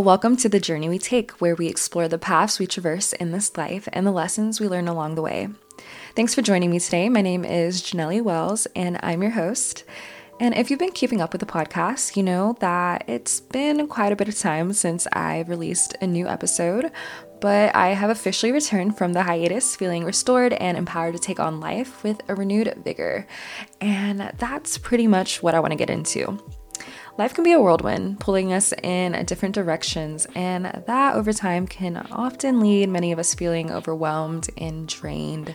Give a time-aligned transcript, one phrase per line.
[0.00, 3.56] Welcome to the journey we take, where we explore the paths we traverse in this
[3.58, 5.48] life and the lessons we learn along the way.
[6.16, 7.10] Thanks for joining me today.
[7.10, 9.84] My name is Janelle Wells, and I'm your host.
[10.40, 14.12] And if you've been keeping up with the podcast, you know that it's been quite
[14.12, 16.90] a bit of time since I've released a new episode,
[17.40, 21.60] but I have officially returned from the hiatus feeling restored and empowered to take on
[21.60, 23.26] life with a renewed vigor.
[23.80, 26.40] And that's pretty much what I want to get into.
[27.18, 31.98] Life can be a whirlwind, pulling us in different directions, and that over time can
[32.10, 35.54] often lead many of us feeling overwhelmed and drained.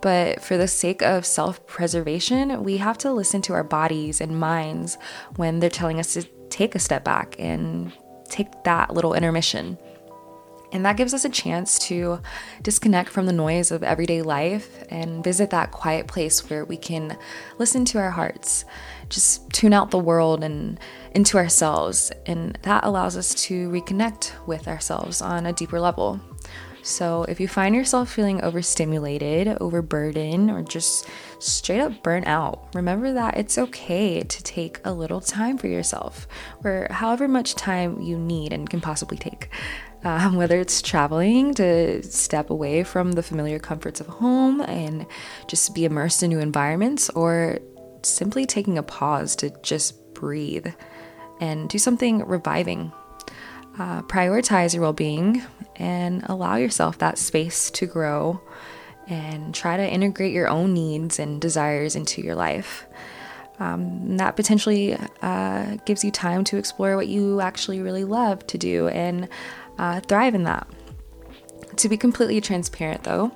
[0.00, 4.40] But for the sake of self preservation, we have to listen to our bodies and
[4.40, 4.98] minds
[5.36, 7.92] when they're telling us to take a step back and
[8.28, 9.78] take that little intermission.
[10.70, 12.20] And that gives us a chance to
[12.62, 17.16] disconnect from the noise of everyday life and visit that quiet place where we can
[17.58, 18.64] listen to our hearts,
[19.08, 20.78] just tune out the world and
[21.14, 22.12] into ourselves.
[22.26, 26.20] And that allows us to reconnect with ourselves on a deeper level.
[26.82, 31.06] So, if you find yourself feeling overstimulated, overburdened, or just
[31.38, 36.26] straight up burnt out, remember that it's okay to take a little time for yourself,
[36.64, 39.50] or however much time you need and can possibly take.
[40.04, 45.06] Um, whether it's traveling to step away from the familiar comforts of home and
[45.48, 47.58] just be immersed in new environments, or
[48.02, 50.68] simply taking a pause to just breathe
[51.40, 52.92] and do something reviving.
[53.78, 55.42] Uh, prioritize your well being
[55.76, 58.40] and allow yourself that space to grow
[59.06, 62.86] and try to integrate your own needs and desires into your life.
[63.60, 68.58] Um, that potentially uh, gives you time to explore what you actually really love to
[68.58, 69.28] do and
[69.78, 70.66] uh, thrive in that.
[71.76, 73.30] To be completely transparent, though,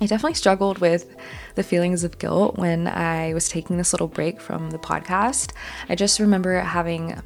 [0.00, 1.14] I definitely struggled with
[1.54, 5.52] the feelings of guilt when I was taking this little break from the podcast.
[5.88, 7.20] I just remember having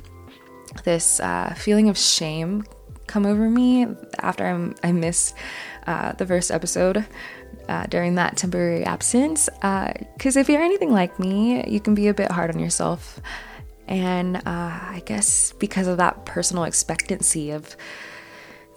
[0.84, 2.64] this uh, feeling of shame
[3.06, 3.86] come over me
[4.18, 5.34] after I'm, i missed
[5.86, 7.06] uh, the first episode
[7.68, 9.48] uh, during that temporary absence.
[9.48, 13.20] Because uh, if you're anything like me, you can be a bit hard on yourself.
[13.86, 17.74] And uh, I guess because of that personal expectancy of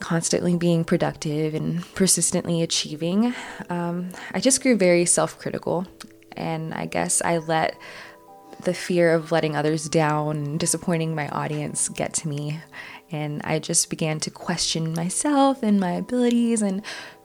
[0.02, 3.34] constantly being productive and persistently achieving,
[3.70, 5.88] um, I just grew very self critical.
[6.36, 7.78] And I guess I let
[8.64, 12.60] the fear of letting others down and disappointing my audience get to me.
[13.12, 16.82] And I just began to question myself and my abilities and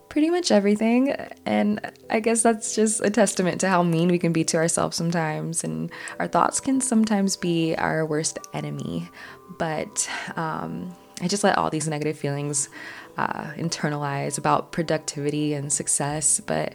[0.08, 1.10] pretty much everything.
[1.44, 4.96] And I guess that's just a testament to how mean we can be to ourselves
[4.96, 5.62] sometimes.
[5.62, 9.08] And our thoughts can sometimes be our worst enemy.
[9.58, 12.68] But um, I just let all these negative feelings
[13.16, 16.40] uh, internalize about productivity and success.
[16.40, 16.74] But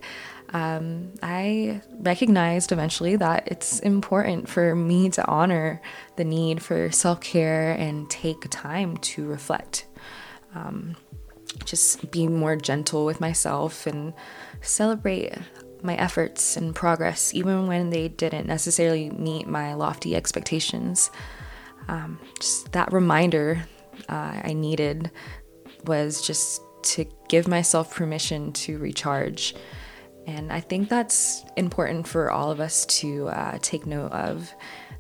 [0.54, 5.82] um, I recognized eventually that it's important for me to honor
[6.16, 9.86] the need for self care and take time to reflect.
[10.56, 10.98] Um,
[11.64, 14.14] just be more gentle with myself and
[14.62, 15.34] celebrate
[15.84, 21.12] my efforts and progress, even when they didn't necessarily meet my lofty expectations.
[21.88, 23.66] Um, just that reminder
[24.10, 25.12] uh, I needed
[25.86, 29.56] was just to give myself permission to recharge.
[30.28, 34.54] And I think that's important for all of us to uh, take note of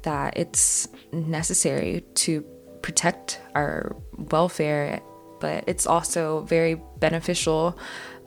[0.03, 2.41] that it's necessary to
[2.81, 3.95] protect our
[4.31, 5.01] welfare,
[5.39, 7.77] but it's also very beneficial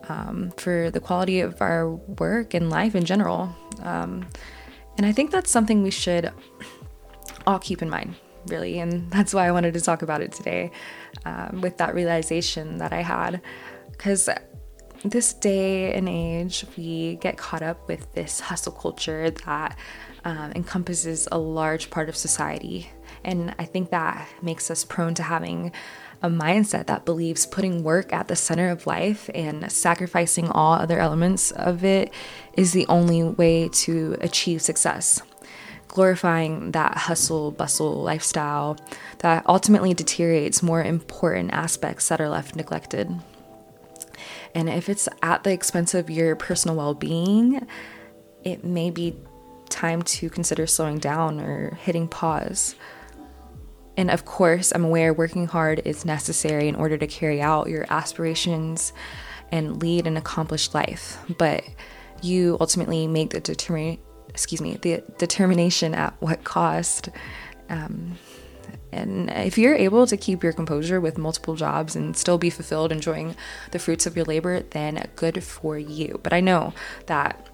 [0.08, 3.54] um, for the quality of our work and life in general.
[3.82, 4.26] Um,
[4.96, 6.32] and I think that's something we should
[7.46, 8.14] all keep in mind
[8.48, 8.78] really.
[8.78, 10.70] And that's why I wanted to talk about it today
[11.24, 13.40] um, with that realization that I had.
[13.90, 14.28] Because
[15.04, 19.76] this day and age, we get caught up with this hustle culture that
[20.24, 22.90] um, encompasses a large part of society.
[23.22, 25.72] And I think that makes us prone to having
[26.22, 30.98] a mindset that believes putting work at the center of life and sacrificing all other
[30.98, 32.12] elements of it
[32.54, 35.20] is the only way to achieve success
[35.94, 38.76] glorifying that hustle bustle lifestyle
[39.18, 43.08] that ultimately deteriorates more important aspects that are left neglected.
[44.54, 47.66] And if it's at the expense of your personal well being,
[48.42, 49.16] it may be
[49.70, 52.74] time to consider slowing down or hitting pause.
[53.96, 57.86] And of course, I'm aware working hard is necessary in order to carry out your
[57.88, 58.92] aspirations
[59.52, 61.18] and lead an accomplished life.
[61.38, 61.62] But
[62.20, 64.00] you ultimately make the determination
[64.34, 67.08] excuse me, the determination at what cost.
[67.70, 68.18] Um,
[68.92, 72.92] and if you're able to keep your composure with multiple jobs and still be fulfilled
[72.92, 73.34] enjoying
[73.70, 76.20] the fruits of your labor, then good for you.
[76.22, 76.74] But I know
[77.06, 77.48] that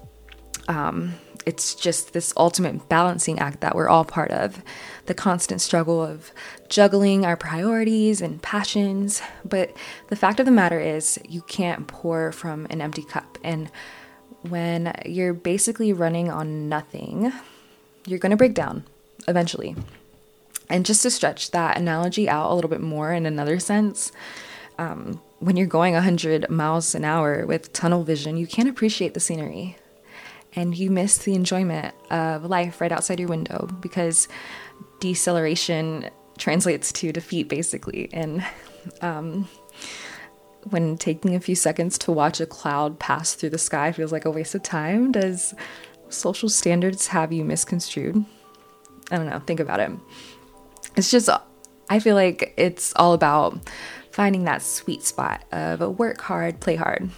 [0.67, 4.61] Um, it's just this ultimate balancing act that we're all part of
[5.07, 6.31] the constant struggle of
[6.69, 9.23] juggling our priorities and passions.
[9.43, 9.75] But
[10.09, 13.39] the fact of the matter is, you can't pour from an empty cup.
[13.43, 13.71] And
[14.43, 17.31] when you're basically running on nothing,
[18.05, 18.83] you're going to break down
[19.27, 19.75] eventually.
[20.69, 24.11] And just to stretch that analogy out a little bit more in another sense,
[24.77, 29.19] um, when you're going 100 miles an hour with tunnel vision, you can't appreciate the
[29.19, 29.77] scenery
[30.53, 34.27] and you miss the enjoyment of life right outside your window because
[34.99, 38.43] deceleration translates to defeat basically and
[39.01, 39.47] um,
[40.69, 44.25] when taking a few seconds to watch a cloud pass through the sky feels like
[44.25, 45.11] a waste of time.
[45.11, 45.53] Does
[46.09, 48.23] social standards have you misconstrued?
[49.09, 49.39] I don't know.
[49.39, 49.91] Think about it.
[50.95, 51.29] It's just
[51.89, 53.59] i feel like it's all about
[54.11, 57.09] finding that sweet spot of a work hard play hard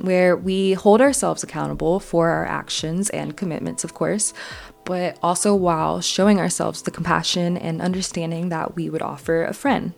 [0.00, 4.32] where we hold ourselves accountable for our actions and commitments, of course,
[4.84, 9.92] but also while showing ourselves the compassion and understanding that we would offer a friend.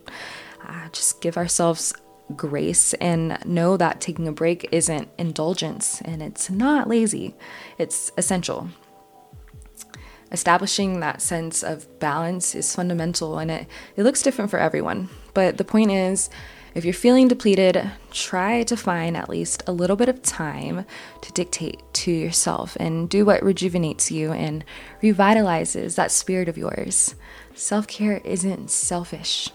[0.67, 1.93] Uh, just give ourselves
[2.31, 7.35] grace and know that taking a break isn't indulgence and it's not lazy,
[7.77, 8.69] it's essential.
[10.31, 13.67] Establishing that sense of balance is fundamental and it,
[13.97, 15.09] it looks different for everyone.
[15.33, 16.29] But the point is,
[16.73, 20.85] if you're feeling depleted, try to find at least a little bit of time
[21.21, 24.63] to dictate to yourself and do what rejuvenates you and
[25.03, 27.15] revitalizes that spirit of yours.
[27.53, 29.49] Self care isn't selfish.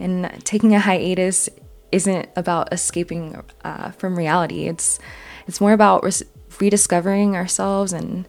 [0.00, 1.48] And taking a hiatus
[1.92, 4.66] isn't about escaping uh, from reality.
[4.66, 4.98] It's
[5.46, 6.24] it's more about res-
[6.60, 8.26] rediscovering ourselves and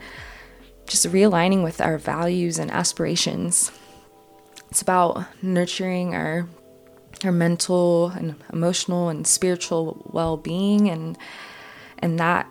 [0.88, 3.72] just realigning with our values and aspirations.
[4.70, 6.48] It's about nurturing our
[7.24, 11.18] our mental and emotional and spiritual well-being and
[12.00, 12.48] and that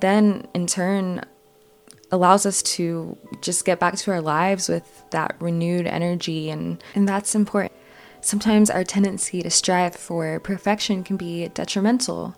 [0.00, 1.24] then in turn
[2.10, 7.08] allows us to just get back to our lives with that renewed energy and and
[7.08, 7.72] that's important
[8.24, 12.34] sometimes our tendency to strive for perfection can be detrimental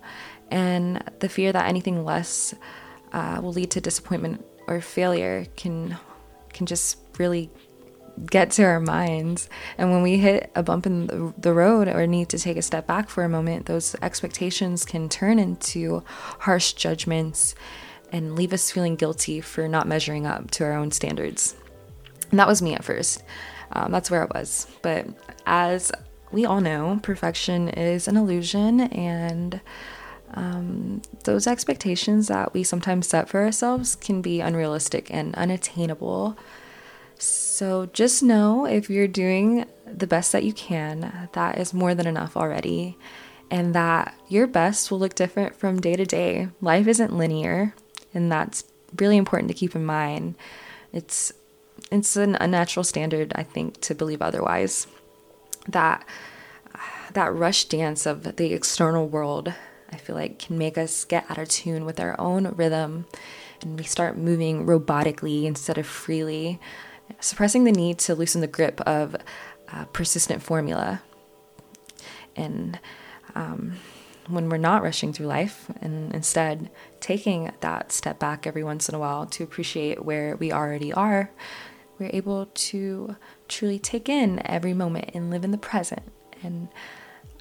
[0.51, 2.53] and the fear that anything less
[3.13, 5.97] uh, will lead to disappointment or failure can
[6.53, 7.49] can just really
[8.25, 9.47] get to our minds.
[9.77, 12.61] And when we hit a bump in the, the road or need to take a
[12.63, 16.03] step back for a moment, those expectations can turn into
[16.39, 17.53] harsh judgments
[18.11, 21.55] and leave us feeling guilty for not measuring up to our own standards.
[22.31, 23.23] And that was me at first.
[23.71, 24.67] Um, that's where I was.
[24.81, 25.07] But
[25.45, 25.91] as
[26.31, 29.61] we all know, perfection is an illusion, and
[30.33, 36.37] um, those expectations that we sometimes set for ourselves can be unrealistic and unattainable
[37.19, 42.07] so just know if you're doing the best that you can, that is more than
[42.07, 42.97] enough already.
[43.49, 46.49] And that your best will look different from day to day.
[46.59, 47.73] Life isn't linear,
[48.13, 48.65] and that's
[48.97, 50.35] really important to keep in mind.
[50.91, 51.31] It's
[51.91, 54.87] it's an unnatural standard, I think, to believe otherwise.
[55.67, 56.05] That
[57.13, 59.53] that rush dance of the external world,
[59.91, 63.05] I feel like can make us get out of tune with our own rhythm
[63.61, 66.59] and we start moving robotically instead of freely
[67.19, 69.15] suppressing the need to loosen the grip of
[69.71, 71.01] uh, persistent formula.
[72.35, 72.79] And
[73.33, 73.73] um,
[74.27, 78.95] when we're not rushing through life and instead taking that step back every once in
[78.95, 81.31] a while to appreciate where we already are,
[81.99, 83.15] we're able to
[83.47, 86.03] truly take in every moment and live in the present.
[86.43, 86.67] And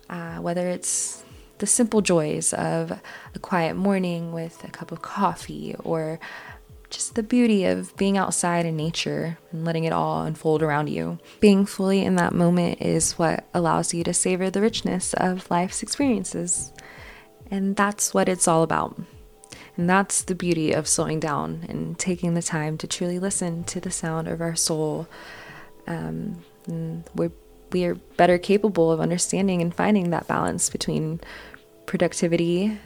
[0.09, 1.25] uh, whether it's
[1.59, 2.93] the simple joys of
[3.35, 6.19] a quiet morning with a cup of coffee or
[6.91, 11.19] just the beauty of being outside in nature and letting it all unfold around you.
[11.41, 15.83] Being fully in that moment is what allows you to savor the richness of life's
[15.83, 16.73] experiences.
[17.51, 19.01] And that's what it's all about.
[19.77, 23.81] And that's the beauty of slowing down and taking the time to truly listen to
[23.81, 25.07] the sound of our soul.
[25.87, 26.43] Um,
[27.15, 27.33] we're,
[27.73, 31.21] we are better capable of understanding and finding that balance between
[31.85, 32.79] productivity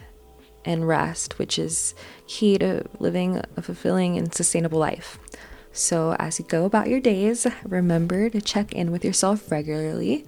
[0.65, 1.95] and rest, which is
[2.27, 5.17] key to living a fulfilling and sustainable life.
[5.73, 10.25] So, as you go about your days, remember to check in with yourself regularly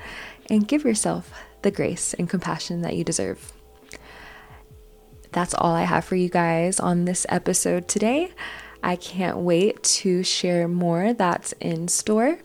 [0.50, 3.53] and give yourself the grace and compassion that you deserve.
[5.34, 8.32] That's all I have for you guys on this episode today.
[8.84, 12.40] I can't wait to share more that's in store.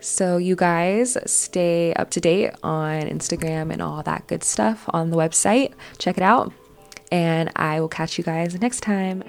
[0.00, 5.10] So, you guys stay up to date on Instagram and all that good stuff on
[5.10, 5.74] the website.
[5.98, 6.52] Check it out
[7.12, 9.22] and I will catch you guys next time.